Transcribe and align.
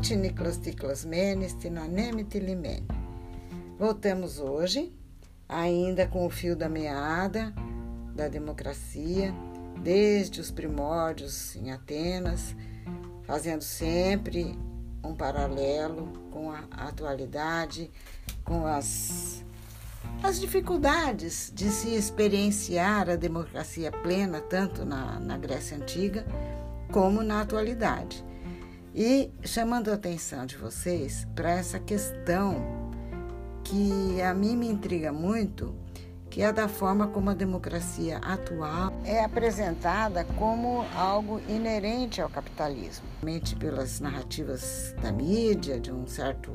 Artiniclas 0.00 0.56
ticlas 0.56 1.04
menes, 1.04 1.52
tinanemite 1.52 2.40
limene. 2.40 2.88
Voltamos 3.78 4.38
hoje, 4.38 4.90
ainda 5.46 6.06
com 6.06 6.24
o 6.24 6.30
fio 6.30 6.56
da 6.56 6.70
meada 6.70 7.52
da 8.14 8.26
democracia, 8.26 9.30
desde 9.82 10.40
os 10.40 10.50
primórdios 10.50 11.54
em 11.54 11.70
Atenas, 11.70 12.56
fazendo 13.24 13.60
sempre 13.60 14.58
um 15.04 15.14
paralelo 15.14 16.10
com 16.30 16.50
a 16.50 16.60
atualidade, 16.70 17.90
com 18.42 18.64
as, 18.64 19.44
as 20.22 20.40
dificuldades 20.40 21.52
de 21.54 21.68
se 21.68 21.94
experienciar 21.94 23.10
a 23.10 23.16
democracia 23.16 23.92
plena, 23.92 24.40
tanto 24.40 24.82
na, 24.82 25.20
na 25.20 25.36
Grécia 25.36 25.76
Antiga 25.76 26.24
como 26.90 27.22
na 27.22 27.42
atualidade. 27.42 28.29
E 28.94 29.30
chamando 29.44 29.90
a 29.90 29.94
atenção 29.94 30.44
de 30.44 30.56
vocês 30.56 31.24
para 31.36 31.50
essa 31.50 31.78
questão 31.78 32.90
que 33.62 34.20
a 34.20 34.34
mim 34.34 34.56
me 34.56 34.66
intriga 34.66 35.12
muito, 35.12 35.72
que 36.28 36.42
é 36.42 36.52
da 36.52 36.66
forma 36.66 37.06
como 37.06 37.30
a 37.30 37.34
democracia 37.34 38.18
atual 38.18 38.92
é 39.04 39.22
apresentada 39.22 40.24
como 40.36 40.84
algo 40.96 41.40
inerente 41.48 42.20
ao 42.20 42.28
capitalismo, 42.28 43.06
somente 43.20 43.54
pelas 43.54 44.00
narrativas 44.00 44.92
da 45.00 45.12
mídia, 45.12 45.78
de 45.78 45.92
um 45.92 46.04
certo 46.08 46.50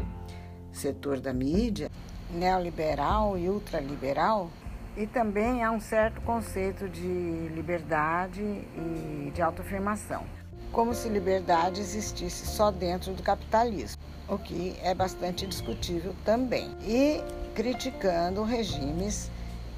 setor 0.73 1.22
da 1.22 1.33
mídia, 1.33 1.89
neoliberal 2.30 3.38
e 3.38 3.49
ultraliberal, 3.49 4.49
e 4.97 5.08
também 5.08 5.63
há 5.63 5.72
um 5.72 5.80
certo 5.80 6.20
conceito 6.22 6.89
de 6.89 7.49
liberdade 7.53 8.41
e 8.41 9.31
de 9.33 9.41
autoafirmação 9.41 10.25
como 10.71 10.94
se 10.94 11.09
liberdade 11.09 11.81
existisse 11.81 12.45
só 12.45 12.71
dentro 12.71 13.13
do 13.13 13.23
capitalismo, 13.23 14.02
o 14.27 14.38
que 14.38 14.75
é 14.81 14.94
bastante 14.94 15.45
discutível 15.45 16.16
também. 16.25 16.75
E 16.81 17.23
criticando 17.53 18.44
regimes 18.44 19.31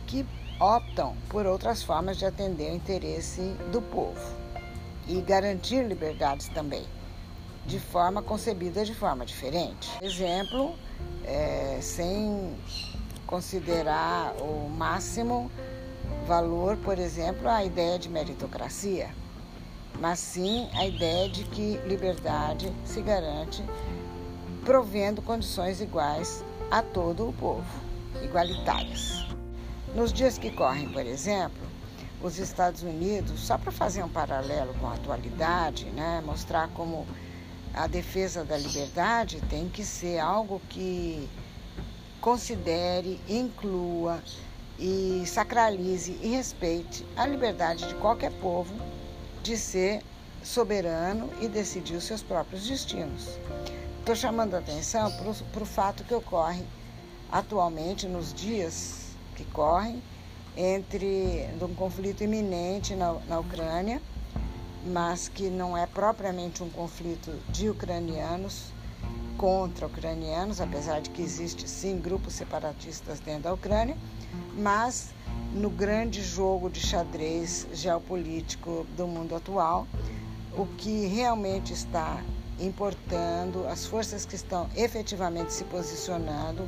que 0.07 0.25
optam 0.59 1.15
por 1.29 1.45
outras 1.45 1.83
formas 1.83 2.17
de 2.17 2.25
atender 2.25 2.71
o 2.71 2.75
interesse 2.75 3.41
do 3.71 3.81
povo 3.81 4.33
e 5.07 5.21
garantir 5.21 5.83
liberdades 5.83 6.47
também, 6.49 6.83
de 7.65 7.79
forma 7.79 8.21
concebida 8.21 8.83
de 8.83 8.93
forma 8.93 9.25
diferente. 9.25 9.89
Exemplo, 10.01 10.75
é, 11.23 11.77
sem 11.81 12.55
considerar 13.27 14.33
o 14.41 14.69
máximo 14.69 15.51
valor, 16.25 16.77
por 16.77 16.97
exemplo, 16.97 17.47
a 17.47 17.63
ideia 17.63 17.99
de 17.99 18.09
meritocracia 18.09 19.09
mas 19.99 20.19
sim 20.19 20.69
a 20.73 20.85
ideia 20.85 21.29
de 21.29 21.43
que 21.45 21.77
liberdade 21.85 22.71
se 22.85 23.01
garante 23.01 23.63
provendo 24.63 25.21
condições 25.21 25.79
iguais 25.79 26.43
a 26.69 26.81
todo 26.81 27.29
o 27.29 27.33
povo, 27.33 27.65
igualitárias. 28.21 29.25
Nos 29.95 30.11
dias 30.11 30.37
que 30.37 30.51
correm, 30.51 30.89
por 30.89 31.05
exemplo, 31.05 31.65
os 32.21 32.37
Estados 32.37 32.83
Unidos, 32.83 33.39
só 33.39 33.57
para 33.57 33.71
fazer 33.71 34.03
um 34.03 34.09
paralelo 34.09 34.73
com 34.75 34.87
a 34.87 34.93
atualidade, 34.93 35.85
né, 35.85 36.21
mostrar 36.25 36.67
como 36.69 37.07
a 37.73 37.87
defesa 37.87 38.43
da 38.43 38.57
liberdade 38.57 39.39
tem 39.49 39.69
que 39.69 39.85
ser 39.85 40.19
algo 40.19 40.61
que 40.67 41.29
considere, 42.19 43.21
inclua 43.29 44.21
e 44.77 45.23
sacralize 45.25 46.17
e 46.21 46.27
respeite 46.27 47.05
a 47.15 47.25
liberdade 47.25 47.87
de 47.87 47.95
qualquer 47.95 48.31
povo 48.33 48.73
de 49.47 49.55
ser 49.55 50.03
soberano 50.43 51.29
e 51.41 51.47
decidir 51.47 51.95
os 51.95 52.03
seus 52.03 52.21
próprios 52.21 52.67
destinos. 52.67 53.29
Estou 53.99 54.13
chamando 54.13 54.55
a 54.55 54.59
atenção 54.59 55.09
para 55.09 55.63
o 55.63 55.65
fato 55.65 56.03
que 56.03 56.13
ocorre 56.13 56.65
atualmente, 57.31 58.07
nos 58.07 58.33
dias 58.33 59.11
que 59.37 59.45
correm, 59.45 60.03
entre 60.57 61.47
um 61.61 61.73
conflito 61.75 62.25
iminente 62.25 62.93
na, 62.93 63.13
na 63.29 63.39
Ucrânia, 63.39 64.01
mas 64.85 65.29
que 65.29 65.49
não 65.49 65.77
é 65.77 65.85
propriamente 65.87 66.61
um 66.61 66.69
conflito 66.69 67.31
de 67.47 67.69
ucranianos 67.69 68.73
contra 69.37 69.87
ucranianos, 69.87 70.59
apesar 70.59 70.99
de 70.99 71.09
que 71.09 71.21
existe 71.21 71.69
sim 71.69 71.97
grupos 71.99 72.33
separatistas 72.33 73.21
dentro 73.21 73.43
da 73.43 73.53
Ucrânia, 73.53 73.95
mas 74.57 75.15
no 75.53 75.69
grande 75.69 76.21
jogo 76.21 76.69
de 76.69 76.79
xadrez 76.79 77.67
geopolítico 77.73 78.85
do 78.95 79.07
mundo 79.07 79.35
atual, 79.35 79.87
o 80.57 80.65
que 80.65 81.07
realmente 81.07 81.73
está 81.73 82.21
importando, 82.59 83.67
as 83.67 83.85
forças 83.85 84.25
que 84.25 84.35
estão 84.35 84.69
efetivamente 84.75 85.53
se 85.53 85.63
posicionando 85.65 86.67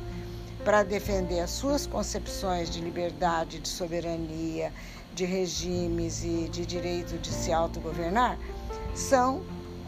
para 0.64 0.82
defender 0.82 1.40
as 1.40 1.50
suas 1.50 1.86
concepções 1.86 2.70
de 2.70 2.80
liberdade, 2.80 3.58
de 3.58 3.68
soberania, 3.68 4.72
de 5.14 5.24
regimes 5.24 6.22
e 6.22 6.48
de 6.48 6.64
direito 6.64 7.18
de 7.18 7.30
se 7.30 7.52
autogovernar, 7.52 8.38
são 8.94 9.42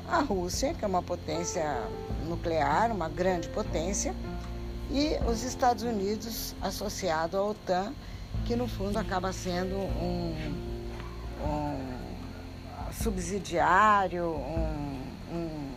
a 0.09 0.21
Rússia, 0.21 0.75
que 0.75 0.85
é 0.85 0.89
uma 0.89 1.03
potência 1.03 1.83
nuclear, 2.27 2.91
uma 2.91 3.09
grande 3.09 3.49
potência, 3.49 4.15
e 4.91 5.17
os 5.31 5.43
Estados 5.43 5.85
Unidos 5.85 6.55
associado 6.61 7.37
à 7.37 7.45
OTAN, 7.45 7.95
que 8.45 8.57
no 8.57 8.67
fundo 8.67 8.99
acaba 8.99 9.33
sendo 9.33 9.77
um, 9.77 10.35
um 11.45 12.93
subsidiário, 12.93 14.25
um, 14.25 15.01
um, 15.33 15.71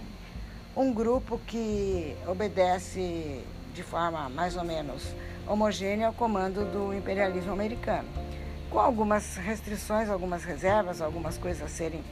um 0.76 0.94
grupo 0.94 1.40
que 1.46 2.16
obedece 2.28 3.44
de 3.74 3.84
forma 3.84 4.30
mais 4.30 4.56
ou 4.56 4.64
menos 4.64 5.04
homogênea 5.48 6.08
ao 6.08 6.14
comando 6.14 6.66
do 6.66 6.94
imperialismo 6.94 7.54
americano, 7.54 8.08
com 8.70 8.80
algumas 8.80 9.36
restrições, 9.38 10.10
algumas 10.10 10.44
reservas, 10.44 11.02
algumas 11.02 11.38
coisas 11.38 11.64
a 11.64 11.68
serem 11.68 12.04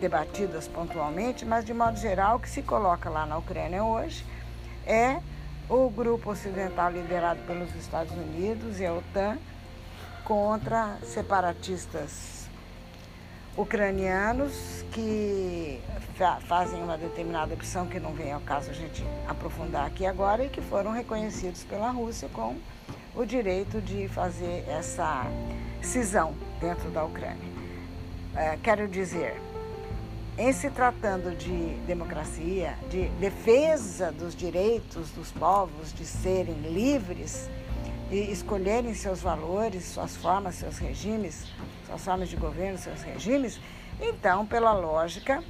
debatidas 0.00 0.66
pontualmente, 0.68 1.44
mas 1.44 1.64
de 1.64 1.72
modo 1.72 1.96
geral 1.96 2.36
o 2.36 2.40
que 2.40 2.50
se 2.50 2.62
coloca 2.62 3.08
lá 3.08 3.24
na 3.24 3.38
Ucrânia 3.38 3.84
hoje 3.84 4.24
é 4.86 5.20
o 5.68 5.88
grupo 5.88 6.30
ocidental 6.30 6.90
liderado 6.90 7.40
pelos 7.46 7.74
Estados 7.76 8.12
Unidos 8.12 8.80
e 8.80 8.86
a 8.86 8.92
OTAN 8.92 9.38
contra 10.24 10.98
separatistas 11.02 12.48
ucranianos 13.56 14.84
que 14.92 15.80
fazem 16.46 16.82
uma 16.82 16.96
determinada 16.96 17.52
opção 17.54 17.86
que 17.86 18.00
não 18.00 18.12
vem 18.12 18.32
ao 18.32 18.40
caso 18.40 18.70
a 18.70 18.72
gente 18.72 19.04
aprofundar 19.28 19.86
aqui 19.86 20.06
agora 20.06 20.44
e 20.44 20.48
que 20.48 20.60
foram 20.60 20.92
reconhecidos 20.92 21.64
pela 21.64 21.90
Rússia 21.90 22.28
com 22.32 22.56
o 23.14 23.24
direito 23.24 23.80
de 23.80 24.08
fazer 24.08 24.64
essa 24.68 25.26
cisão 25.82 26.34
dentro 26.60 26.88
da 26.90 27.04
Ucrânia. 27.04 27.52
É, 28.34 28.56
quero 28.62 28.88
dizer, 28.88 29.38
em 30.38 30.50
se 30.52 30.70
tratando 30.70 31.36
de 31.36 31.74
democracia, 31.86 32.78
de 32.88 33.08
defesa 33.20 34.10
dos 34.10 34.34
direitos 34.34 35.10
dos 35.10 35.30
povos 35.30 35.92
de 35.92 36.06
serem 36.06 36.54
livres, 36.72 37.50
e 38.12 38.30
escolherem 38.30 38.92
seus 38.92 39.22
valores, 39.22 39.84
suas 39.86 40.14
formas, 40.14 40.56
seus 40.56 40.76
regimes, 40.76 41.46
suas 41.86 42.04
formas 42.04 42.28
de 42.28 42.36
governo, 42.36 42.76
seus 42.76 43.00
regimes, 43.00 43.58
então, 43.98 44.44
pela 44.44 44.72
lógica, 44.72 45.42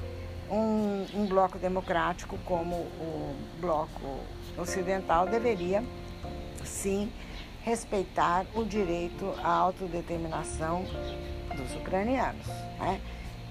um, 0.48 1.04
um 1.12 1.26
bloco 1.26 1.58
democrático 1.58 2.38
como 2.44 2.76
o 2.76 3.36
bloco 3.60 4.20
ocidental 4.56 5.26
deveria, 5.26 5.82
sim, 6.64 7.10
respeitar 7.64 8.46
o 8.54 8.64
direito 8.64 9.34
à 9.42 9.50
autodeterminação 9.50 10.84
dos 11.56 11.74
ucranianos, 11.74 12.46
né? 12.78 13.00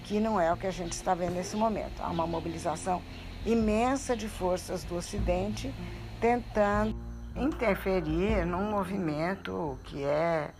que 0.06 0.19
não 0.19 0.39
é 0.39 0.53
o 0.53 0.57
que 0.57 0.68
a 0.68 0.71
gente 0.71 0.94
está 0.94 1.13
vendo 1.13 1.33
nesse 1.33 1.57
momento. 1.57 2.01
Há 2.01 2.09
uma 2.09 2.25
mobilização 2.25 3.01
imensa 3.45 4.15
de 4.15 4.30
forças 4.30 4.83
do 4.83 4.95
Ocidente 4.95 5.74
tentando 6.19 6.95
interferir 7.36 8.45
num 8.45 8.69
movimento 8.69 9.78
que 9.83 10.04
é 10.04 10.51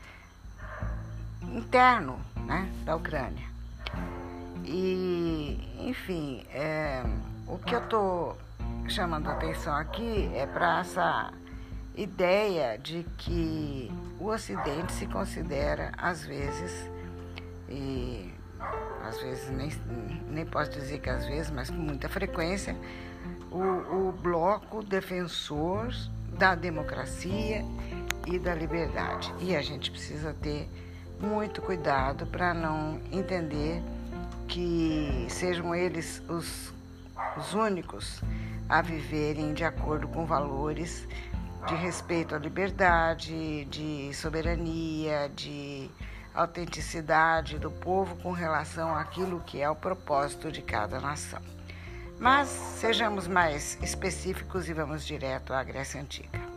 interno 1.54 2.20
né, 2.46 2.72
da 2.84 2.96
Ucrânia. 2.96 3.50
E, 4.64 5.60
enfim, 5.80 6.46
é, 6.52 7.04
o 7.48 7.58
que 7.58 7.76
eu 7.76 7.84
estou 7.84 8.38
chamando 8.88 9.30
atenção 9.30 9.76
aqui 9.76 10.32
é 10.34 10.46
para 10.46 10.80
essa 10.80 11.34
ideia 11.96 12.78
de 12.78 13.06
que 13.18 13.92
o 14.20 14.28
Ocidente 14.28 14.92
se 14.94 15.06
considera, 15.08 15.92
às 15.98 16.26
vezes, 16.26 16.90
e 17.68 18.34
às 19.04 19.20
vezes 19.22 19.50
nem, 19.50 19.72
nem 20.30 20.46
posso 20.46 20.72
dizer 20.72 21.00
que 21.00 21.10
às 21.10 21.26
vezes, 21.26 21.52
mas 21.52 21.70
com 21.70 21.78
muita 21.78 22.08
frequência, 22.08 22.76
o, 23.52 23.60
o 23.60 24.12
bloco 24.22 24.84
defensor 24.84 25.92
da 26.38 26.56
democracia 26.56 27.63
e 28.28 28.39
da 28.39 28.54
liberdade. 28.54 29.33
E 29.39 29.56
a 29.56 29.62
gente 29.62 29.92
precisa 29.92 30.33
ter 30.33 30.69
muito 31.19 31.62
cuidado 31.62 32.25
para 32.25 32.54
não 32.54 33.00
entender 33.12 33.81
que 34.48 35.25
sejam 35.30 35.74
eles 35.74 36.22
os 36.28 36.74
os 37.38 37.54
únicos 37.54 38.22
a 38.68 38.81
viverem 38.81 39.54
de 39.54 39.63
acordo 39.63 40.07
com 40.07 40.25
valores 40.25 41.07
de 41.68 41.75
respeito 41.75 42.34
à 42.34 42.39
liberdade, 42.39 43.66
de 43.66 44.12
soberania, 44.13 45.30
de 45.36 45.89
autenticidade 46.34 47.60
do 47.60 47.69
povo 47.69 48.16
com 48.18 48.31
relação 48.31 48.95
àquilo 48.95 49.42
que 49.42 49.62
é 49.62 49.69
o 49.69 49.75
propósito 49.75 50.51
de 50.51 50.62
cada 50.62 51.00
nação. 51.00 51.42
Mas 52.22 52.50
sejamos 52.50 53.28
mais 53.28 53.80
específicos 53.82 54.70
e 54.70 54.74
vamos 54.74 55.04
direto 55.04 55.54
à 55.54 55.64
Grécia 55.64 56.00
Antiga. 56.00 56.52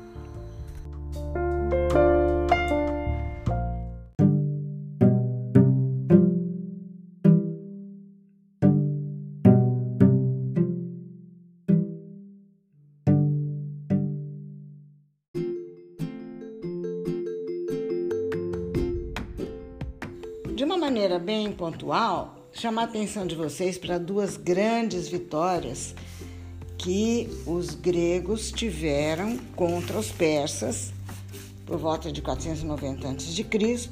maneira 20.84 21.18
bem 21.18 21.50
pontual, 21.50 22.43
chamar 22.54 22.82
a 22.82 22.84
atenção 22.84 23.26
de 23.26 23.34
vocês 23.34 23.76
para 23.76 23.98
duas 23.98 24.36
grandes 24.36 25.08
vitórias 25.08 25.94
que 26.78 27.28
os 27.46 27.74
gregos 27.74 28.52
tiveram 28.52 29.36
contra 29.56 29.98
os 29.98 30.10
persas 30.12 30.92
por 31.66 31.78
volta 31.78 32.12
de 32.12 32.22
490 32.22 33.08
a.C., 33.08 33.90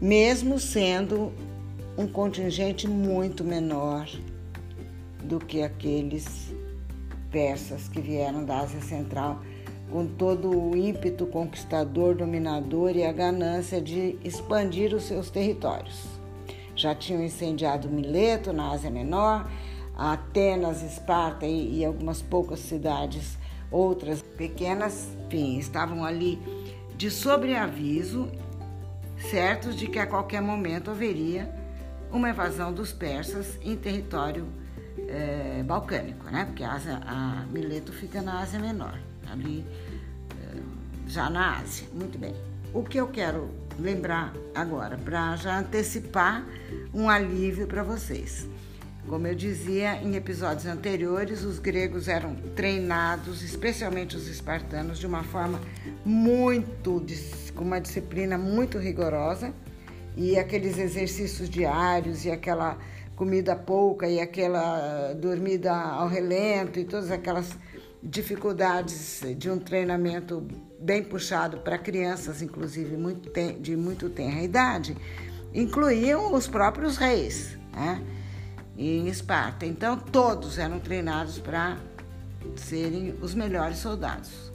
mesmo 0.00 0.60
sendo 0.60 1.32
um 1.98 2.06
contingente 2.06 2.86
muito 2.86 3.42
menor 3.42 4.08
do 5.24 5.38
que 5.38 5.62
aqueles 5.62 6.54
persas 7.30 7.88
que 7.88 8.00
vieram 8.00 8.44
da 8.44 8.60
Ásia 8.60 8.80
Central 8.80 9.42
com 9.90 10.06
todo 10.06 10.50
o 10.50 10.76
ímpeto 10.76 11.26
conquistador, 11.26 12.14
dominador 12.14 12.96
e 12.96 13.04
a 13.04 13.12
ganância 13.12 13.80
de 13.80 14.16
expandir 14.22 14.94
os 14.94 15.02
seus 15.02 15.30
territórios. 15.30 16.19
Já 16.80 16.94
tinham 16.94 17.22
incendiado 17.22 17.88
Mileto, 17.88 18.52
na 18.52 18.70
Ásia 18.70 18.90
Menor, 18.90 19.50
Atenas, 19.96 20.82
Esparta 20.82 21.46
e, 21.46 21.80
e 21.80 21.84
algumas 21.84 22.22
poucas 22.22 22.60
cidades, 22.60 23.36
outras 23.70 24.22
pequenas, 24.22 25.08
enfim, 25.26 25.58
estavam 25.58 26.04
ali 26.04 26.38
de 26.96 27.10
sobreaviso, 27.10 28.30
certos 29.30 29.76
de 29.76 29.86
que 29.86 29.98
a 29.98 30.06
qualquer 30.06 30.40
momento 30.40 30.90
haveria 30.90 31.54
uma 32.10 32.30
evasão 32.30 32.72
dos 32.72 32.92
persas 32.92 33.58
em 33.62 33.76
território 33.76 34.46
é, 35.06 35.62
balcânico, 35.62 36.24
né? 36.30 36.46
Porque 36.46 36.64
a, 36.64 36.72
Ásia, 36.72 37.00
a 37.06 37.44
Mileto 37.50 37.92
fica 37.92 38.22
na 38.22 38.40
Ásia 38.40 38.58
Menor 38.58 38.98
ali 39.30 39.64
eh, 40.30 40.62
já 41.06 41.30
na 41.30 41.58
Ásia. 41.58 41.86
Muito 41.92 42.18
bem. 42.18 42.34
O 42.72 42.82
que 42.82 42.98
eu 42.98 43.08
quero 43.08 43.50
lembrar 43.80 44.32
agora, 44.54 44.98
para 44.98 45.36
já 45.36 45.58
antecipar 45.58 46.46
um 46.92 47.08
alívio 47.08 47.66
para 47.66 47.82
vocês. 47.82 48.48
Como 49.08 49.26
eu 49.26 49.34
dizia 49.34 49.96
em 50.02 50.14
episódios 50.14 50.66
anteriores, 50.66 51.42
os 51.42 51.58
gregos 51.58 52.06
eram 52.06 52.36
treinados, 52.54 53.42
especialmente 53.42 54.16
os 54.16 54.28
espartanos, 54.28 54.98
de 54.98 55.06
uma 55.06 55.24
forma 55.24 55.60
muito, 56.04 57.02
com 57.54 57.64
uma 57.64 57.80
disciplina 57.80 58.36
muito 58.36 58.78
rigorosa, 58.78 59.52
e 60.16 60.38
aqueles 60.38 60.78
exercícios 60.78 61.48
diários 61.48 62.24
e 62.24 62.30
aquela 62.30 62.78
comida 63.16 63.56
pouca 63.56 64.08
e 64.08 64.20
aquela 64.20 65.12
dormida 65.14 65.72
ao 65.72 66.08
relento 66.08 66.78
e 66.78 66.84
todas 66.84 67.10
aquelas 67.10 67.56
dificuldades 68.02 69.22
de 69.36 69.50
um 69.50 69.58
treinamento 69.58 70.46
bem 70.80 71.02
puxado 71.02 71.58
para 71.58 71.76
crianças, 71.76 72.40
inclusive 72.40 72.96
muito 72.96 73.30
de 73.60 73.76
muito 73.76 74.08
tenra 74.08 74.42
idade, 74.42 74.96
incluíam 75.52 76.32
os 76.32 76.46
próprios 76.46 76.96
reis, 76.96 77.58
né? 77.72 78.02
em 78.76 79.08
Esparta. 79.08 79.66
Então, 79.66 79.98
todos 79.98 80.58
eram 80.58 80.80
treinados 80.80 81.38
para 81.38 81.76
serem 82.56 83.14
os 83.20 83.34
melhores 83.34 83.78
soldados. 83.78 84.50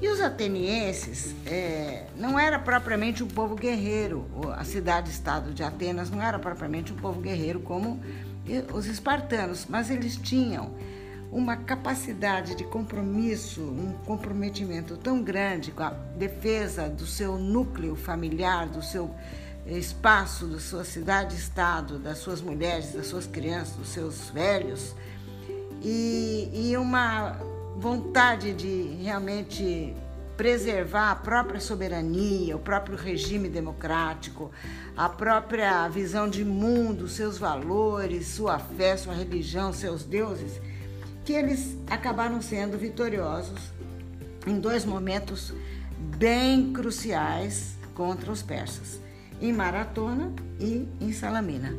E 0.00 0.08
os 0.08 0.20
atenienses 0.20 1.34
é, 1.44 2.06
não 2.16 2.38
era 2.38 2.56
propriamente 2.56 3.24
um 3.24 3.26
povo 3.26 3.56
guerreiro, 3.56 4.24
a 4.56 4.62
cidade-estado 4.62 5.52
de 5.52 5.64
Atenas 5.64 6.08
não 6.08 6.22
era 6.22 6.38
propriamente 6.38 6.92
um 6.92 6.96
povo 6.96 7.20
guerreiro 7.20 7.58
como 7.58 8.00
os 8.72 8.86
espartanos, 8.86 9.66
mas 9.68 9.90
eles 9.90 10.16
tinham 10.16 10.72
uma 11.30 11.56
capacidade 11.56 12.54
de 12.54 12.64
compromisso, 12.64 13.60
um 13.60 13.92
comprometimento 14.06 14.96
tão 14.96 15.22
grande 15.22 15.72
com 15.72 15.82
a 15.82 15.90
defesa 15.90 16.88
do 16.88 17.06
seu 17.06 17.36
núcleo 17.36 17.94
familiar, 17.94 18.66
do 18.66 18.82
seu 18.82 19.14
espaço, 19.66 20.46
da 20.46 20.58
sua 20.58 20.84
cidade-estado, 20.84 21.98
das 21.98 22.18
suas 22.18 22.40
mulheres, 22.40 22.92
das 22.92 23.06
suas 23.06 23.26
crianças, 23.26 23.76
dos 23.76 23.88
seus 23.88 24.30
velhos, 24.30 24.94
e, 25.82 26.50
e 26.52 26.76
uma 26.76 27.38
vontade 27.76 28.54
de 28.54 28.96
realmente 29.02 29.94
preservar 30.36 31.10
a 31.10 31.16
própria 31.16 31.60
soberania, 31.60 32.56
o 32.56 32.60
próprio 32.60 32.96
regime 32.96 33.48
democrático, 33.48 34.50
a 34.96 35.08
própria 35.08 35.86
visão 35.88 36.28
de 36.28 36.44
mundo, 36.44 37.08
seus 37.08 37.36
valores, 37.36 38.28
sua 38.28 38.58
fé, 38.58 38.96
sua 38.96 39.12
religião, 39.12 39.72
seus 39.72 40.04
deuses 40.04 40.60
que 41.28 41.34
eles 41.34 41.76
acabaram 41.90 42.40
sendo 42.40 42.78
vitoriosos 42.78 43.60
em 44.46 44.58
dois 44.58 44.86
momentos 44.86 45.52
bem 46.16 46.72
cruciais 46.72 47.76
contra 47.94 48.32
os 48.32 48.40
persas, 48.40 48.98
em 49.38 49.52
Maratona 49.52 50.32
e 50.58 50.88
em 50.98 51.12
Salamina. 51.12 51.76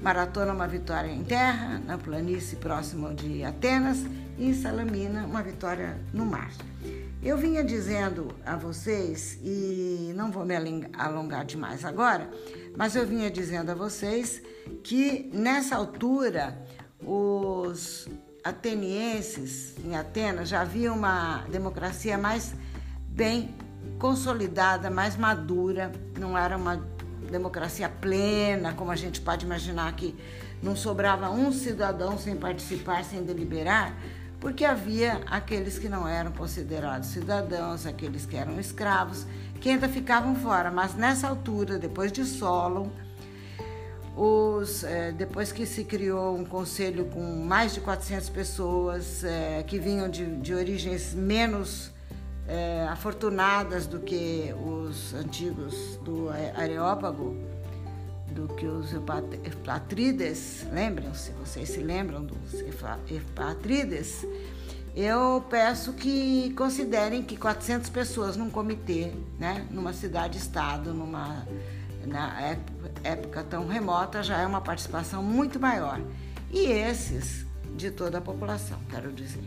Maratona, 0.00 0.52
uma 0.52 0.66
vitória 0.66 1.12
em 1.12 1.22
terra, 1.22 1.80
na 1.86 1.96
planície 1.96 2.56
próxima 2.56 3.14
de 3.14 3.44
Atenas, 3.44 3.98
e 4.36 4.46
em 4.46 4.52
Salamina, 4.52 5.26
uma 5.26 5.44
vitória 5.44 5.96
no 6.12 6.26
mar. 6.26 6.50
Eu 7.22 7.38
vinha 7.38 7.62
dizendo 7.62 8.34
a 8.44 8.56
vocês, 8.56 9.38
e 9.44 10.12
não 10.16 10.32
vou 10.32 10.44
me 10.44 10.56
alongar 10.94 11.44
demais 11.44 11.84
agora, 11.84 12.28
mas 12.76 12.96
eu 12.96 13.06
vinha 13.06 13.30
dizendo 13.30 13.70
a 13.70 13.76
vocês 13.76 14.42
que 14.82 15.30
nessa 15.32 15.76
altura 15.76 16.66
os 17.00 18.08
atenienses 18.44 19.74
em 19.84 19.96
Atenas 19.96 20.48
já 20.48 20.62
havia 20.62 20.92
uma 20.92 21.44
democracia 21.50 22.16
mais 22.16 22.54
bem 23.08 23.54
consolidada, 23.98 24.90
mais 24.90 25.16
madura, 25.16 25.92
não 26.18 26.36
era 26.36 26.56
uma 26.56 26.76
democracia 27.30 27.88
plena, 27.88 28.72
como 28.72 28.90
a 28.90 28.96
gente 28.96 29.20
pode 29.20 29.44
imaginar 29.44 29.92
que 29.94 30.14
não 30.62 30.74
sobrava 30.74 31.30
um 31.30 31.52
cidadão 31.52 32.18
sem 32.18 32.36
participar, 32.36 33.04
sem 33.04 33.22
deliberar, 33.22 33.94
porque 34.40 34.64
havia 34.64 35.20
aqueles 35.26 35.78
que 35.78 35.88
não 35.88 36.06
eram 36.06 36.32
considerados 36.32 37.08
cidadãos, 37.08 37.86
aqueles 37.86 38.24
que 38.24 38.36
eram 38.36 38.58
escravos, 38.58 39.26
que 39.60 39.68
ainda 39.68 39.88
ficavam 39.88 40.34
fora. 40.36 40.70
Mas 40.70 40.94
nessa 40.94 41.28
altura, 41.28 41.78
depois 41.78 42.12
de 42.12 42.24
Solon, 42.24 42.88
os, 44.18 44.82
é, 44.82 45.12
depois 45.12 45.52
que 45.52 45.64
se 45.64 45.84
criou 45.84 46.36
um 46.36 46.44
conselho 46.44 47.04
com 47.06 47.22
mais 47.44 47.72
de 47.72 47.80
400 47.80 48.28
pessoas 48.30 49.22
é, 49.22 49.62
que 49.62 49.78
vinham 49.78 50.08
de, 50.08 50.26
de 50.38 50.52
origens 50.52 51.14
menos 51.14 51.92
é, 52.48 52.84
afortunadas 52.90 53.86
do 53.86 54.00
que 54.00 54.52
os 54.66 55.14
antigos 55.14 55.96
do 56.04 56.28
Areópago, 56.56 57.36
do 58.32 58.48
que 58.54 58.66
os 58.66 58.92
Epatrides, 58.92 60.66
lembram-se, 60.72 61.30
vocês 61.32 61.68
se 61.68 61.78
lembram 61.78 62.24
dos 62.24 62.54
Epatrides? 63.08 64.26
Eu 64.96 65.44
peço 65.48 65.92
que 65.92 66.52
considerem 66.56 67.22
que 67.22 67.36
400 67.36 67.88
pessoas 67.88 68.36
num 68.36 68.50
comitê, 68.50 69.12
né, 69.38 69.64
numa 69.70 69.92
cidade-estado, 69.92 70.92
numa 70.92 71.46
na 72.06 72.56
época 73.02 73.42
tão 73.44 73.66
remota, 73.66 74.22
já 74.22 74.38
é 74.38 74.46
uma 74.46 74.60
participação 74.60 75.22
muito 75.22 75.58
maior. 75.58 76.00
E 76.50 76.66
esses, 76.66 77.46
de 77.76 77.90
toda 77.90 78.18
a 78.18 78.20
população, 78.20 78.78
quero 78.88 79.12
dizer. 79.12 79.44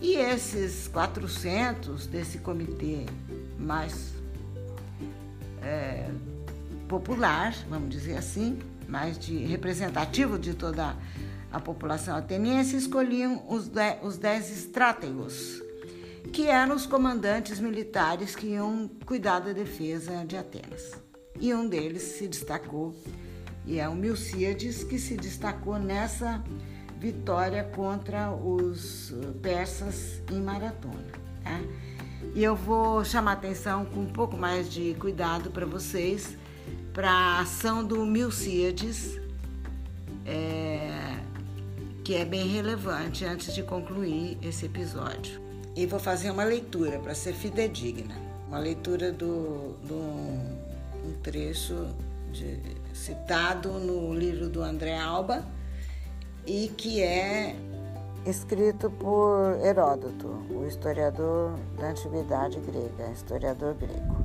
E 0.00 0.14
esses 0.14 0.86
400 0.88 2.06
desse 2.06 2.38
comitê 2.38 3.04
mais 3.58 4.12
é, 5.60 6.08
popular, 6.88 7.54
vamos 7.68 7.90
dizer 7.90 8.16
assim, 8.16 8.58
mais 8.88 9.18
de, 9.18 9.36
representativo 9.38 10.38
de 10.38 10.54
toda 10.54 10.94
a 11.50 11.60
população 11.60 12.16
ateniense, 12.16 12.76
escolhiam 12.76 13.44
os, 13.48 13.66
de, 13.66 13.96
os 14.02 14.16
dez 14.16 14.50
estrátegos, 14.50 15.60
que 16.32 16.46
eram 16.46 16.76
os 16.76 16.86
comandantes 16.86 17.58
militares 17.58 18.36
que 18.36 18.48
iam 18.48 18.88
cuidar 19.04 19.40
da 19.40 19.52
defesa 19.52 20.24
de 20.24 20.36
Atenas 20.36 21.07
e 21.40 21.54
um 21.54 21.68
deles 21.68 22.02
se 22.02 22.26
destacou, 22.26 22.94
e 23.66 23.78
é 23.78 23.88
o 23.88 23.94
Milcíades 23.94 24.82
que 24.82 24.98
se 24.98 25.16
destacou 25.16 25.78
nessa 25.78 26.42
vitória 26.98 27.64
contra 27.64 28.32
os 28.32 29.14
persas 29.40 30.22
em 30.32 30.40
maratona. 30.40 31.06
Tá? 31.44 31.60
E 32.34 32.42
eu 32.42 32.56
vou 32.56 33.04
chamar 33.04 33.32
atenção 33.32 33.84
com 33.84 34.00
um 34.00 34.12
pouco 34.12 34.36
mais 34.36 34.70
de 34.72 34.94
cuidado 34.94 35.50
para 35.50 35.66
vocês 35.66 36.36
para 36.92 37.10
a 37.10 37.40
ação 37.40 37.84
do 37.84 38.04
Milcíades, 38.04 39.20
é, 40.26 41.20
que 42.02 42.14
é 42.14 42.24
bem 42.24 42.48
relevante 42.48 43.24
antes 43.24 43.54
de 43.54 43.62
concluir 43.62 44.36
esse 44.42 44.66
episódio. 44.66 45.40
E 45.76 45.86
vou 45.86 46.00
fazer 46.00 46.30
uma 46.32 46.42
leitura 46.42 46.98
para 46.98 47.14
ser 47.14 47.34
fidedigna, 47.34 48.16
uma 48.48 48.58
leitura 48.58 49.12
do, 49.12 49.76
do 49.86 50.67
um 51.04 51.12
trecho 51.22 51.94
de, 52.32 52.58
citado 52.92 53.70
no 53.72 54.14
livro 54.14 54.48
do 54.48 54.62
André 54.62 54.98
Alba 54.98 55.44
e 56.46 56.68
que 56.76 57.02
é 57.02 57.54
escrito 58.26 58.90
por 58.90 59.58
Heródoto, 59.64 60.28
o 60.50 60.66
historiador 60.66 61.58
da 61.78 61.90
antiguidade 61.90 62.58
grega, 62.60 63.10
historiador 63.12 63.74
grego. 63.74 64.16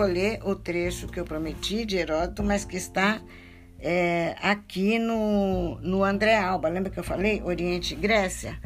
Vou 0.00 0.08
ler 0.08 0.40
o 0.44 0.54
trecho 0.54 1.08
que 1.08 1.20
eu 1.20 1.26
prometi 1.26 1.84
de 1.84 1.98
Heródoto, 1.98 2.42
mas 2.42 2.64
que 2.64 2.74
está 2.74 3.20
é, 3.78 4.34
aqui 4.40 4.98
no, 4.98 5.78
no 5.82 6.02
André 6.02 6.38
Alba. 6.38 6.70
Lembra 6.70 6.90
que 6.90 6.98
eu 6.98 7.04
falei? 7.04 7.42
Oriente 7.42 7.92
e 7.92 7.96
Grécia? 7.98 8.58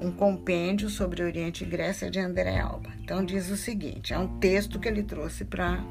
Um 0.00 0.10
compêndio 0.10 0.88
sobre 0.88 1.22
Oriente 1.22 1.64
e 1.64 1.66
Grécia 1.66 2.10
de 2.10 2.18
André 2.18 2.58
Alba. 2.58 2.88
Então 2.98 3.22
diz 3.22 3.50
o 3.50 3.58
seguinte: 3.58 4.14
é 4.14 4.18
um 4.18 4.38
texto 4.38 4.80
que 4.80 4.88
ele 4.88 5.02
trouxe 5.02 5.44
para 5.44 5.84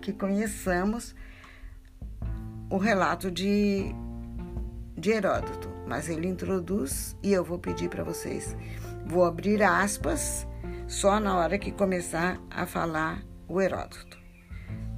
que 0.00 0.10
conheçamos 0.10 1.14
o 2.70 2.78
relato 2.78 3.30
de, 3.30 3.94
de 4.96 5.10
Heródoto. 5.10 5.68
Mas 5.86 6.08
ele 6.08 6.26
introduz 6.26 7.14
e 7.22 7.30
eu 7.30 7.44
vou 7.44 7.58
pedir 7.58 7.90
para 7.90 8.02
vocês. 8.02 8.56
Vou 9.04 9.26
abrir 9.26 9.62
aspas 9.62 10.46
só 10.88 11.20
na 11.20 11.36
hora 11.36 11.58
que 11.58 11.70
começar 11.70 12.40
a 12.50 12.64
falar 12.64 13.22
o 13.48 13.60
Heródoto. 13.60 14.18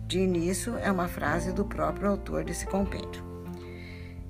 De 0.06 0.20
início, 0.20 0.76
é 0.78 0.90
uma 0.90 1.08
frase 1.08 1.52
do 1.52 1.64
próprio 1.64 2.10
autor 2.10 2.44
desse 2.44 2.64
compêndio. 2.66 3.24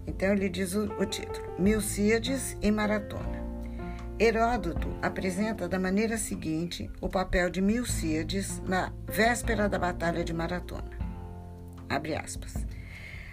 Então, 0.06 0.32
ele 0.32 0.49
diz 0.49 0.75
o, 0.75 0.85
o 0.85 1.04
título: 1.04 1.46
Milcíades 1.58 2.56
e 2.62 2.70
Maratona. 2.70 3.44
Heródoto 4.18 4.88
apresenta 5.02 5.68
da 5.68 5.78
maneira 5.78 6.16
seguinte 6.16 6.90
o 7.02 7.08
papel 7.08 7.50
de 7.50 7.61
Milcíades 7.61 8.62
na 8.66 8.90
véspera 9.06 9.68
da 9.68 9.78
Batalha 9.78 10.25
de 10.25 10.32
Maratona. 10.32 10.96
Abre 11.88 12.14
aspas. 12.14 12.54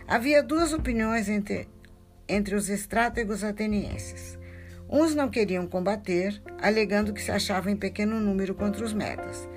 Havia 0.05 0.43
duas 0.43 0.73
opiniões 0.73 1.29
entre, 1.29 1.69
entre 2.27 2.55
os 2.55 2.67
estrátegos 2.67 3.45
atenienses. 3.45 4.37
Uns 4.89 5.15
não 5.15 5.29
queriam 5.29 5.65
combater, 5.65 6.41
alegando 6.61 7.13
que 7.13 7.21
se 7.21 7.31
achavam 7.31 7.71
em 7.71 7.77
pequeno 7.77 8.19
número 8.19 8.53
contra 8.53 8.83
os 8.83 8.91
medas 8.93 9.47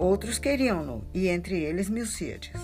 Outros 0.00 0.38
queriam-no, 0.38 1.04
e 1.12 1.28
entre 1.28 1.60
eles 1.62 1.90
Milcíades. 1.90 2.58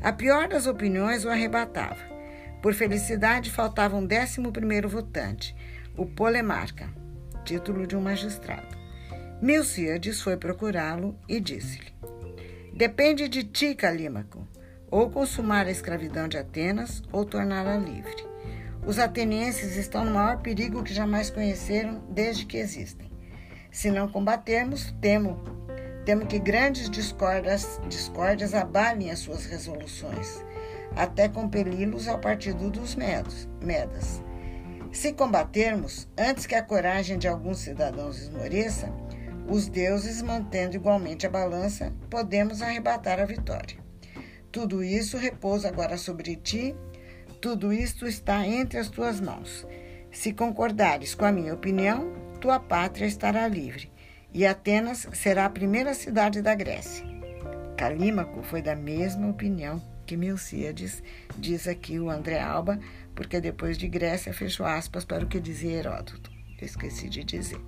A 0.00 0.12
pior 0.12 0.46
das 0.46 0.68
opiniões 0.68 1.24
o 1.24 1.28
arrebatava. 1.28 1.98
Por 2.62 2.72
felicidade, 2.72 3.50
faltava 3.50 3.96
um 3.96 4.06
décimo 4.06 4.52
primeiro 4.52 4.88
votante, 4.88 5.56
o 5.96 6.06
Polemarca, 6.06 6.88
título 7.44 7.84
de 7.84 7.96
um 7.96 8.00
magistrado. 8.00 8.78
Milcíades 9.42 10.22
foi 10.22 10.36
procurá-lo 10.36 11.18
e 11.28 11.40
disse-lhe: 11.40 11.92
Depende 12.72 13.28
de 13.28 13.42
ti, 13.42 13.74
Calímaco, 13.74 14.46
ou 14.88 15.10
consumar 15.10 15.66
a 15.66 15.72
escravidão 15.72 16.28
de 16.28 16.38
Atenas 16.38 17.02
ou 17.10 17.24
torná-la 17.24 17.76
livre. 17.76 18.24
Os 18.86 19.00
atenienses 19.00 19.76
estão 19.76 20.04
no 20.04 20.12
maior 20.12 20.40
perigo 20.40 20.84
que 20.84 20.94
jamais 20.94 21.28
conheceram 21.28 22.04
desde 22.08 22.46
que 22.46 22.56
existem. 22.56 23.10
Se 23.68 23.90
não 23.90 24.06
combatermos, 24.06 24.94
temo 25.00 25.60
Temo 26.04 26.26
que 26.26 26.38
grandes 26.40 26.90
discórdias, 26.90 27.80
discórdias 27.88 28.54
abalem 28.54 29.10
as 29.12 29.20
suas 29.20 29.46
resoluções, 29.46 30.44
até 30.96 31.28
compeli-los 31.28 32.08
ao 32.08 32.18
partido 32.18 32.68
dos 32.70 32.96
medos, 32.96 33.48
Medas. 33.62 34.20
Se 34.90 35.12
combatermos, 35.12 36.08
antes 36.18 36.44
que 36.44 36.56
a 36.56 36.62
coragem 36.62 37.18
de 37.18 37.28
alguns 37.28 37.58
cidadãos 37.58 38.20
esmoreça, 38.20 38.92
os 39.48 39.68
deuses 39.68 40.20
mantendo 40.22 40.74
igualmente 40.74 41.24
a 41.24 41.30
balança, 41.30 41.92
podemos 42.10 42.60
arrebatar 42.60 43.20
a 43.20 43.24
vitória. 43.24 43.78
Tudo 44.50 44.82
isso 44.82 45.16
repousa 45.16 45.68
agora 45.68 45.96
sobre 45.96 46.34
ti, 46.34 46.74
tudo 47.40 47.72
isto 47.72 48.06
está 48.06 48.46
entre 48.46 48.78
as 48.78 48.88
tuas 48.88 49.20
mãos. 49.20 49.66
Se 50.10 50.32
concordares 50.32 51.14
com 51.14 51.24
a 51.24 51.32
minha 51.32 51.54
opinião, 51.54 52.12
tua 52.40 52.58
pátria 52.58 53.06
estará 53.06 53.46
livre 53.46 53.91
e 54.34 54.46
Atenas 54.46 55.06
será 55.12 55.46
a 55.46 55.50
primeira 55.50 55.94
cidade 55.94 56.40
da 56.40 56.54
Grécia. 56.54 57.04
Calímaco 57.76 58.42
foi 58.42 58.62
da 58.62 58.74
mesma 58.74 59.28
opinião 59.28 59.82
que 60.06 60.16
Milcíades, 60.16 61.02
diz 61.38 61.66
aqui 61.66 61.98
o 61.98 62.10
André 62.10 62.40
Alba, 62.40 62.78
porque 63.14 63.40
depois 63.40 63.78
de 63.78 63.88
Grécia 63.88 64.32
fechou 64.32 64.66
aspas 64.66 65.04
para 65.04 65.24
o 65.24 65.28
que 65.28 65.40
dizia 65.40 65.78
Heródoto. 65.78 66.30
Eu 66.60 66.66
esqueci 66.66 67.08
de 67.08 67.24
dizer. 67.24 67.60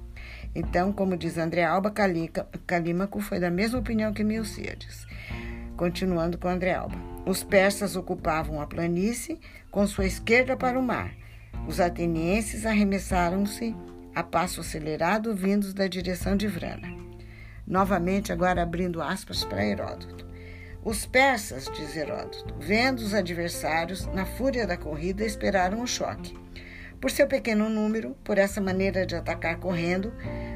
Então, 0.54 0.92
como 0.92 1.16
diz 1.16 1.36
André 1.36 1.64
Alba, 1.64 1.92
Calímaco 2.66 3.20
foi 3.20 3.40
da 3.40 3.50
mesma 3.50 3.80
opinião 3.80 4.12
que 4.12 4.22
Milcíades. 4.22 5.06
Continuando 5.76 6.38
com 6.38 6.48
André 6.48 6.74
Alba. 6.74 6.96
Os 7.26 7.42
persas 7.42 7.96
ocupavam 7.96 8.60
a 8.60 8.66
planície 8.66 9.40
com 9.70 9.86
sua 9.86 10.06
esquerda 10.06 10.56
para 10.56 10.78
o 10.78 10.82
mar. 10.82 11.12
Os 11.66 11.80
atenienses 11.80 12.66
arremessaram-se 12.66 13.74
a 14.14 14.22
passo 14.22 14.60
acelerado 14.60 15.34
vindos 15.34 15.74
da 15.74 15.86
direção 15.86 16.36
de 16.36 16.46
Vrana. 16.46 16.88
Novamente, 17.66 18.32
agora 18.32 18.62
abrindo 18.62 19.02
aspas 19.02 19.44
para 19.44 19.64
Heródoto. 19.64 20.26
Os 20.84 21.06
persas, 21.06 21.70
diz 21.74 21.96
Heródoto, 21.96 22.54
vendo 22.60 22.98
os 22.98 23.14
adversários, 23.14 24.06
na 24.06 24.26
fúria 24.26 24.66
da 24.66 24.76
corrida, 24.76 25.24
esperaram 25.24 25.82
o 25.82 25.86
choque. 25.86 26.38
Por 27.00 27.10
seu 27.10 27.26
pequeno 27.26 27.68
número, 27.68 28.16
por 28.22 28.38
essa 28.38 28.60
maneira 28.60 29.06
de 29.06 29.14
atacar 29.14 29.58
correndo, 29.58 30.12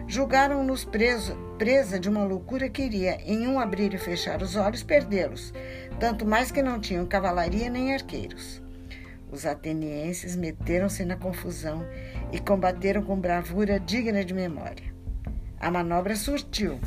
julgaram-nos 0.06 0.84
presa 0.84 1.98
de 1.98 2.08
uma 2.08 2.24
loucura 2.24 2.68
que 2.68 2.82
iria, 2.82 3.18
em 3.22 3.46
um 3.46 3.58
abrir 3.58 3.92
e 3.92 3.98
fechar 3.98 4.42
os 4.42 4.54
olhos, 4.54 4.82
perdê-los, 4.82 5.52
tanto 5.98 6.26
mais 6.26 6.50
que 6.50 6.62
não 6.62 6.78
tinham 6.80 7.06
cavalaria 7.06 7.68
nem 7.68 7.92
arqueiros. 7.92 8.62
Os 9.30 9.44
atenienses 9.44 10.34
meteram-se 10.36 11.04
na 11.04 11.16
confusão 11.16 11.84
e 12.32 12.38
combateram 12.38 13.02
com 13.02 13.18
bravura 13.18 13.78
digna 13.78 14.24
de 14.24 14.32
memória. 14.32 14.94
A 15.60 15.70
manobra 15.70 16.16
surtiu. 16.16 16.80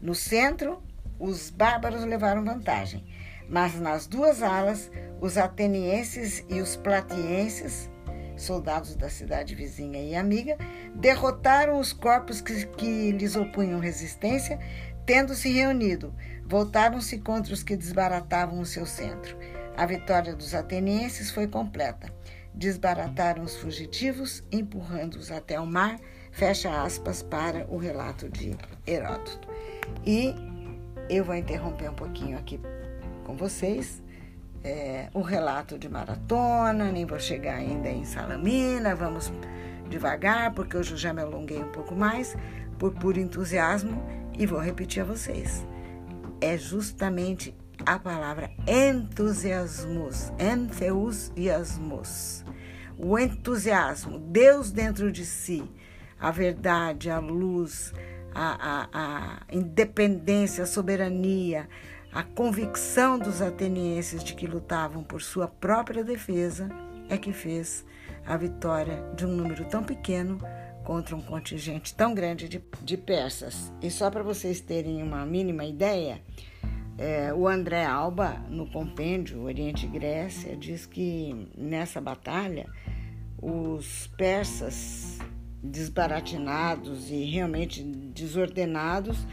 No 0.00 0.14
centro, 0.14 0.82
os 1.18 1.48
bárbaros 1.48 2.04
levaram 2.04 2.44
vantagem, 2.44 3.04
mas 3.48 3.80
nas 3.80 4.06
duas 4.06 4.42
alas, 4.42 4.90
os 5.20 5.38
atenienses 5.38 6.44
e 6.50 6.60
os 6.60 6.76
platienses, 6.76 7.90
soldados 8.36 8.94
da 8.94 9.08
cidade 9.08 9.54
vizinha 9.54 10.02
e 10.02 10.14
amiga, 10.14 10.58
derrotaram 10.94 11.80
os 11.80 11.92
corpos 11.92 12.42
que, 12.42 12.66
que 12.66 13.12
lhes 13.12 13.36
opunham 13.36 13.80
resistência, 13.80 14.58
tendo 15.06 15.34
se 15.34 15.48
reunido, 15.50 16.12
voltaram-se 16.44 17.18
contra 17.18 17.54
os 17.54 17.62
que 17.62 17.76
desbaratavam 17.76 18.60
o 18.60 18.66
seu 18.66 18.84
centro. 18.84 19.36
A 19.76 19.86
vitória 19.86 20.34
dos 20.34 20.54
atenienses 20.54 21.30
foi 21.30 21.46
completa. 21.46 22.12
Desbarataram 22.54 23.42
os 23.42 23.56
fugitivos, 23.56 24.42
empurrando-os 24.50 25.30
até 25.30 25.60
o 25.60 25.66
mar. 25.66 25.98
Fecha 26.32 26.82
aspas 26.82 27.22
para 27.22 27.66
o 27.68 27.76
relato 27.76 28.28
de 28.28 28.56
Heródoto. 28.86 29.48
E 30.04 30.34
eu 31.10 31.24
vou 31.24 31.34
interromper 31.34 31.90
um 31.90 31.94
pouquinho 31.94 32.38
aqui 32.38 32.60
com 33.24 33.36
vocês 33.36 34.02
é, 34.66 35.08
o 35.14 35.20
relato 35.20 35.78
de 35.78 35.88
maratona, 35.88 36.90
nem 36.90 37.06
vou 37.06 37.20
chegar 37.20 37.54
ainda 37.54 37.88
em 37.88 38.04
Salamina, 38.04 38.96
vamos 38.96 39.32
devagar, 39.88 40.52
porque 40.52 40.76
hoje 40.76 40.92
eu 40.92 40.96
já 40.96 41.12
me 41.12 41.22
alonguei 41.22 41.58
um 41.58 41.70
pouco 41.70 41.94
mais, 41.94 42.36
por 42.76 42.92
puro 42.92 43.20
entusiasmo, 43.20 44.02
e 44.36 44.44
vou 44.44 44.58
repetir 44.58 45.02
a 45.02 45.04
vocês. 45.04 45.64
É 46.40 46.58
justamente 46.58 47.54
a 47.86 47.98
palavra 48.00 48.50
entusiasmos, 48.66 50.32
entusiasmos. 50.40 52.44
O 52.98 53.16
entusiasmo, 53.16 54.18
Deus 54.18 54.72
dentro 54.72 55.12
de 55.12 55.24
si, 55.24 55.62
a 56.18 56.32
verdade, 56.32 57.08
a 57.08 57.20
luz, 57.20 57.94
a, 58.34 58.56
a, 58.58 58.88
a 58.92 59.40
independência, 59.52 60.64
a 60.64 60.66
soberania, 60.66 61.68
a 62.12 62.24
convicção 62.24 63.18
dos 63.18 63.40
atenienses 63.40 64.24
de 64.24 64.34
que 64.34 64.46
lutavam 64.46 65.04
por 65.04 65.22
sua 65.22 65.46
própria 65.46 66.02
defesa 66.02 66.68
é 67.08 67.16
que 67.16 67.32
fez 67.32 67.84
a 68.26 68.36
vitória 68.36 69.00
de 69.14 69.24
um 69.24 69.30
número 69.30 69.64
tão 69.66 69.84
pequeno 69.84 70.40
contra 70.82 71.14
um 71.14 71.20
contingente 71.20 71.94
tão 71.94 72.14
grande 72.14 72.48
de, 72.48 72.62
de 72.82 72.96
persas. 72.96 73.72
E 73.82 73.90
só 73.90 74.10
para 74.10 74.22
vocês 74.22 74.60
terem 74.60 75.02
uma 75.02 75.26
mínima 75.26 75.64
ideia, 75.64 76.22
é, 76.98 77.32
o 77.34 77.46
André 77.46 77.84
Alba, 77.84 78.42
no 78.48 78.66
compêndio 78.70 79.42
Oriente 79.42 79.86
e 79.86 79.88
Grécia, 79.88 80.56
diz 80.56 80.86
que 80.86 81.48
nessa 81.56 82.00
batalha 82.00 82.66
os 83.40 84.06
persas 84.16 85.18
desbaratinados 85.62 87.10
e 87.10 87.24
realmente 87.24 87.82
desordenados 87.82 89.26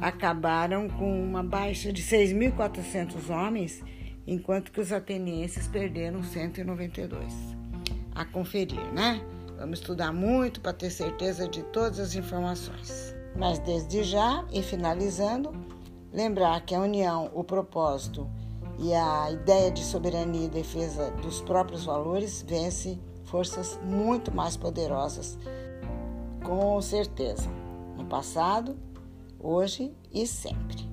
acabaram 0.00 0.88
com 0.88 1.22
uma 1.22 1.42
baixa 1.42 1.92
de 1.92 2.02
6.400 2.02 3.28
homens, 3.28 3.82
enquanto 4.26 4.72
que 4.72 4.80
os 4.80 4.92
atenienses 4.92 5.66
perderam 5.66 6.22
192. 6.22 7.34
A 8.14 8.24
conferir, 8.24 8.80
né? 8.92 9.20
Vamos 9.58 9.80
estudar 9.80 10.12
muito 10.12 10.60
para 10.60 10.72
ter 10.72 10.90
certeza 10.90 11.46
de 11.46 11.62
todas 11.64 11.98
as 12.00 12.14
informações. 12.14 13.14
Mas 13.36 13.58
desde 13.58 14.02
já, 14.04 14.44
e 14.52 14.62
finalizando, 14.62 15.52
lembrar 16.12 16.60
que 16.64 16.74
a 16.74 16.80
união, 16.80 17.30
o 17.34 17.44
propósito 17.44 18.28
e 18.78 18.94
a 18.94 19.30
ideia 19.30 19.70
de 19.70 19.84
soberania 19.84 20.46
e 20.46 20.48
defesa 20.48 21.10
dos 21.22 21.40
próprios 21.40 21.84
valores 21.84 22.44
vence 22.46 22.98
forças 23.24 23.78
muito 23.84 24.34
mais 24.34 24.56
poderosas, 24.56 25.38
com 26.44 26.80
certeza, 26.80 27.48
no 27.96 28.04
passado, 28.06 28.76
hoje 29.38 29.94
e 30.12 30.26
sempre. 30.26 30.89